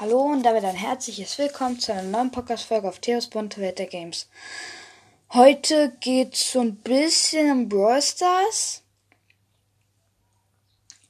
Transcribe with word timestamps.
Hallo 0.00 0.20
und 0.20 0.44
damit 0.44 0.64
ein 0.64 0.76
herzliches 0.76 1.38
Willkommen 1.38 1.80
zu 1.80 1.92
einer 1.92 2.04
neuen 2.04 2.30
Podcast-Folge 2.30 2.88
auf 2.88 3.00
Theos 3.00 3.26
Bunte 3.26 3.60
Welt 3.60 3.80
der 3.80 3.88
Games. 3.88 4.28
Heute 5.32 5.90
geht 5.98 6.34
es 6.34 6.52
so 6.52 6.60
ein 6.60 6.76
bisschen 6.76 7.50
um 7.50 7.68
Brawl 7.68 8.00
Stars. 8.00 8.84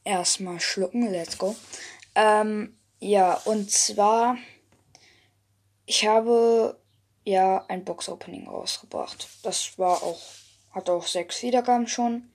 Erstmal 0.04 0.58
schlucken, 0.58 1.12
let's 1.12 1.36
go. 1.36 1.54
Ähm, 2.14 2.78
ja, 2.98 3.34
und 3.44 3.70
zwar, 3.70 4.38
ich 5.84 6.06
habe 6.06 6.80
ja 7.24 7.66
ein 7.68 7.84
Box-Opening 7.84 8.48
rausgebracht. 8.48 9.28
Das 9.42 9.78
war 9.78 10.02
auch, 10.02 10.22
hat 10.70 10.88
auch 10.88 11.06
sechs 11.06 11.42
Wiedergaben 11.42 11.88
schon. 11.88 12.30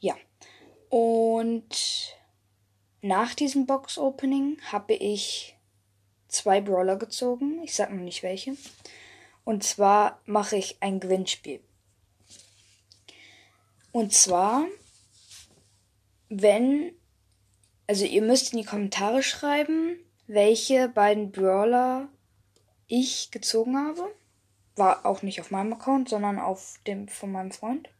Ja. 0.00 0.16
Und 0.88 2.16
nach 3.02 3.36
diesem 3.36 3.66
Box-Opening 3.66 4.58
habe 4.72 4.94
ich 4.94 5.54
zwei 6.32 6.60
Brawler 6.60 6.96
gezogen. 6.96 7.62
Ich 7.62 7.74
sag 7.74 7.90
noch 7.90 8.02
nicht 8.02 8.22
welche. 8.22 8.56
Und 9.44 9.64
zwar 9.64 10.20
mache 10.24 10.56
ich 10.56 10.76
ein 10.80 11.00
Gewinnspiel. 11.00 11.60
Und 13.92 14.12
zwar, 14.14 14.64
wenn, 16.28 16.92
also 17.86 18.04
ihr 18.04 18.22
müsst 18.22 18.52
in 18.52 18.60
die 18.60 18.64
Kommentare 18.64 19.22
schreiben, 19.22 19.98
welche 20.26 20.88
beiden 20.88 21.30
Brawler 21.30 22.08
ich 22.86 23.30
gezogen 23.30 23.76
habe. 23.76 24.14
War 24.76 25.04
auch 25.04 25.22
nicht 25.22 25.40
auf 25.40 25.50
meinem 25.50 25.74
Account, 25.74 26.08
sondern 26.08 26.38
auf 26.38 26.78
dem 26.86 27.08
von 27.08 27.32
meinem 27.32 27.52
Freund. 27.52 27.90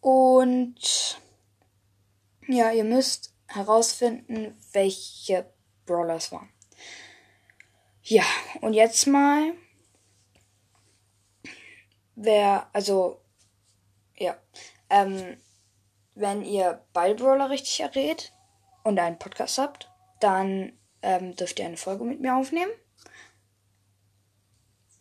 Und 0.00 1.20
ja, 2.48 2.70
ihr 2.70 2.84
müsst 2.84 3.34
herausfinden, 3.48 4.56
welche 4.72 5.50
Brawler 5.84 6.16
es 6.16 6.32
waren. 6.32 6.48
Ja, 8.02 8.24
und 8.60 8.74
jetzt 8.74 9.06
mal, 9.06 9.52
wer, 12.14 12.68
also, 12.72 13.20
ja, 14.16 14.36
ähm, 14.90 15.36
wenn 16.14 16.44
ihr 16.44 16.84
beide 16.92 17.16
Brawler 17.16 17.50
richtig 17.50 17.80
errät 17.80 18.32
und 18.84 18.98
einen 18.98 19.18
Podcast 19.18 19.58
habt, 19.58 19.90
dann 20.20 20.72
ähm, 21.02 21.34
dürft 21.36 21.58
ihr 21.58 21.66
eine 21.66 21.76
Folge 21.76 22.04
mit 22.04 22.20
mir 22.20 22.36
aufnehmen. 22.36 22.70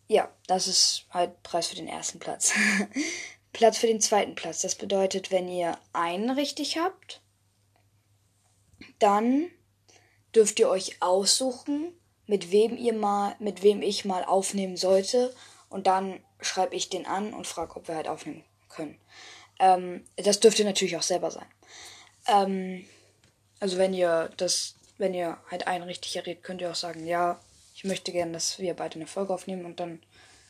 Ja, 0.08 0.30
das 0.48 0.68
ist 0.68 1.06
halt 1.10 1.42
Preis 1.42 1.68
für 1.68 1.76
den 1.76 1.88
ersten 1.88 2.20
Platz. 2.20 2.54
Platz 3.54 3.78
für 3.78 3.88
den 3.88 4.02
zweiten 4.02 4.36
Platz. 4.36 4.62
Das 4.62 4.76
bedeutet, 4.76 5.32
wenn 5.32 5.48
ihr 5.48 5.78
einen 5.94 6.30
richtig 6.30 6.78
habt, 6.78 7.22
dann 9.00 9.50
dürft 10.36 10.60
ihr 10.60 10.70
euch 10.70 11.02
aussuchen, 11.02 11.94
mit 12.28 12.52
wem 12.52 12.78
ihr 12.78 12.94
mal, 12.94 13.36
mit 13.40 13.64
wem 13.64 13.82
ich 13.82 14.06
mal 14.06 14.24
aufnehmen 14.24 14.78
sollte. 14.78 15.34
Und 15.70 15.88
dann 15.88 16.20
schreibe 16.42 16.76
ich 16.76 16.90
den 16.90 17.06
an 17.06 17.34
und 17.34 17.48
frage, 17.48 17.76
ob 17.76 17.88
wir 17.88 17.96
halt 17.96 18.08
aufnehmen 18.08 18.44
können. 18.70 19.00
Ähm, 19.60 20.04
das 20.16 20.40
dürft 20.40 20.60
ihr 20.60 20.66
natürlich 20.66 20.98
auch 20.98 21.04
selber 21.04 21.32
sein. 21.32 21.48
Ähm, 22.28 22.86
also 23.60 23.78
wenn 23.78 23.94
ihr 23.94 24.32
das, 24.38 24.76
wenn 24.98 25.14
ihr 25.14 25.38
halt 25.50 25.68
einen 25.68 25.86
richtig 25.86 26.16
errät, 26.16 26.44
könnt 26.44 26.62
ihr 26.62 26.72
auch 26.72 26.76
sagen, 26.76 27.06
ja, 27.06 27.40
ich 27.74 27.84
möchte 27.84 28.12
gerne, 28.12 28.34
dass 28.34 28.60
wir 28.60 28.74
beide 28.74 28.96
eine 28.96 29.08
Folge 29.08 29.34
aufnehmen 29.34 29.66
und 29.66 29.80
dann 29.80 30.02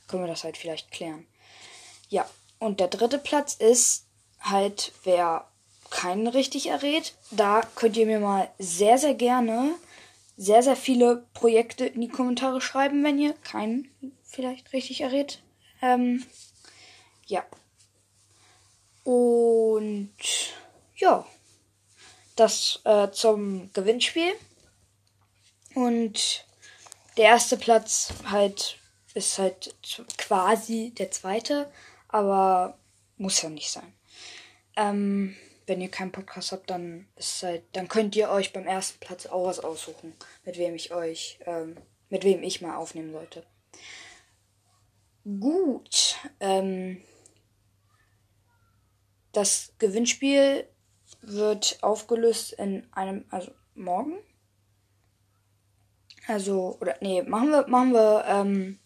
können 0.08 0.24
wir 0.24 0.28
das 0.28 0.44
halt 0.44 0.58
vielleicht 0.58 0.92
klären. 0.92 1.26
Ja, 2.10 2.30
und 2.60 2.80
der 2.80 2.88
dritte 2.88 3.18
Platz 3.18 3.56
ist 3.56 4.06
halt, 4.40 4.92
wer 5.04 5.50
keinen 5.90 6.28
richtig 6.28 6.68
errät. 6.68 7.14
Da 7.32 7.62
könnt 7.76 7.98
ihr 7.98 8.06
mir 8.06 8.20
mal 8.20 8.50
sehr, 8.60 8.98
sehr 8.98 9.14
gerne 9.14 9.76
sehr, 10.38 10.64
sehr 10.64 10.76
viele 10.76 11.26
Projekte 11.34 11.86
in 11.86 12.02
die 12.02 12.10
Kommentare 12.10 12.62
schreiben, 12.62 13.04
wenn 13.04 13.20
ihr 13.20 13.34
keinen 13.34 13.90
vielleicht 14.24 14.74
richtig 14.74 15.02
errät. 15.02 15.42
Ähm, 15.82 16.26
ja. 17.26 17.44
Und 19.04 20.12
ja, 20.98 21.26
das 22.36 22.82
äh, 22.84 23.10
zum 23.12 23.72
Gewinnspiel. 23.74 24.34
Und 25.74 26.46
der 27.18 27.26
erste 27.26 27.58
Platz 27.58 28.14
halt 28.30 28.78
ist 29.14 29.38
halt 29.38 29.76
quasi 30.18 30.94
der 30.98 31.12
zweite, 31.12 31.72
aber 32.10 32.78
muss 33.18 33.42
ja 33.42 33.50
nicht 33.50 33.72
sein. 33.72 33.94
Ähm, 34.76 35.38
wenn 35.68 35.82
ihr 35.82 35.90
keinen 35.90 36.12
Podcast 36.12 36.52
habt, 36.52 36.70
dann 36.70 37.08
ist 37.16 37.42
halt, 37.44 37.64
dann 37.74 37.88
könnt 37.88 38.16
ihr 38.16 38.30
euch 38.30 38.54
beim 38.54 38.68
ersten 38.68 39.00
Platz 39.00 39.26
auch 39.26 39.46
was 39.46 39.60
aussuchen, 39.60 40.14
mit 40.44 40.58
wem 40.58 40.76
ich 40.76 40.94
euch, 40.94 41.40
ähm, 41.46 41.76
mit 42.10 42.24
wem 42.24 42.44
ich 42.44 42.62
mal 42.62 42.76
aufnehmen 42.76 43.12
sollte. 43.12 43.44
Gut. 45.24 46.18
Ähm, 46.40 47.02
das 49.32 49.74
Gewinnspiel 49.80 50.68
wird 51.22 51.80
aufgelöst 51.82 52.54
in 52.54 52.88
einem, 52.94 53.26
also 53.30 53.52
morgen. 53.74 54.18
Also, 56.28 56.78
oder 56.80 56.96
nee, 57.02 57.22
machen 57.24 57.50
wir, 57.50 57.68
machen 57.68 57.94
wir, 57.94 58.26
ähm, 58.28 58.80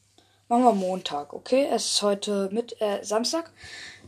machen 0.50 0.64
wir 0.64 0.74
Montag, 0.74 1.34
okay? 1.34 1.70
Es 1.72 1.86
ist 1.86 2.02
heute 2.02 2.50
mit 2.52 2.82
äh, 2.82 3.04
Samstag. 3.04 3.54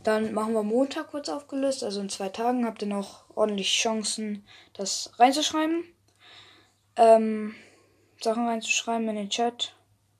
Dann 0.02 0.34
machen 0.34 0.52
wir 0.52 0.64
Montag 0.64 1.12
kurz 1.12 1.28
aufgelöst. 1.28 1.84
Also 1.84 2.00
in 2.00 2.08
zwei 2.08 2.28
Tagen 2.28 2.66
habt 2.66 2.82
ihr 2.82 2.88
noch 2.88 3.24
ordentlich 3.34 3.72
Chancen, 3.72 4.44
das 4.74 5.12
reinzuschreiben. 5.18 5.84
Ähm, 6.96 7.54
Sachen 8.20 8.46
reinzuschreiben 8.46 9.08
in 9.08 9.14
den 9.14 9.30
Chat. 9.30 9.74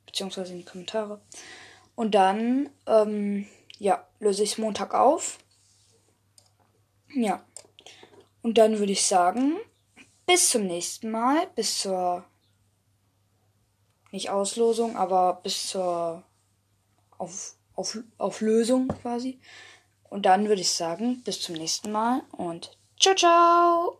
Beziehungsweise 0.06 0.52
in 0.52 0.58
die 0.58 0.64
Kommentare. 0.64 1.20
Und 1.96 2.14
dann, 2.14 2.70
ähm, 2.86 3.46
ja, 3.78 4.06
löse 4.20 4.44
ich 4.44 4.52
es 4.52 4.58
Montag 4.58 4.94
auf. 4.94 5.38
Ja. 7.14 7.42
Und 8.42 8.58
dann 8.58 8.78
würde 8.78 8.92
ich 8.92 9.04
sagen, 9.04 9.56
bis 10.26 10.50
zum 10.50 10.66
nächsten 10.66 11.10
Mal. 11.10 11.48
Bis 11.56 11.80
zur, 11.80 12.24
nicht 14.12 14.30
Auslosung, 14.30 14.96
aber 14.96 15.40
bis 15.42 15.68
zur 15.68 16.22
auf, 17.18 17.54
auf, 17.74 17.98
Auflösung 18.18 18.88
quasi. 18.88 19.40
Und 20.08 20.26
dann 20.26 20.48
würde 20.48 20.60
ich 20.60 20.70
sagen, 20.70 21.22
bis 21.24 21.40
zum 21.40 21.56
nächsten 21.56 21.90
Mal 21.90 22.22
und 22.32 22.76
ciao, 23.00 23.14
ciao! 23.14 23.98